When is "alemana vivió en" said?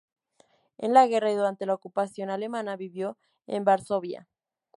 2.31-3.63